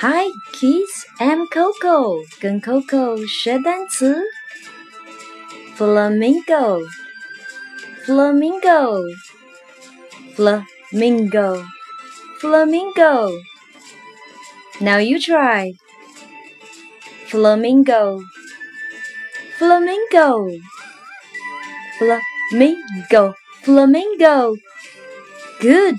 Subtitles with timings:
[0.00, 1.06] Hi, kids!
[1.18, 4.22] I'm Coco，跟 Coco 学单词。
[5.76, 6.80] Flamingo,
[8.06, 9.02] flamingo,
[10.36, 11.64] flamingo,
[12.40, 13.30] flamingo.
[14.80, 15.74] Now you try.
[17.28, 18.22] Flamingo,
[19.58, 20.48] flamingo,
[21.98, 24.56] flamingo, flamingo.
[25.60, 25.96] Good.